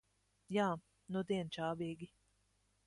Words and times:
Jā, 0.55 0.65
nudien 1.17 1.55
čābīgi. 1.59 2.13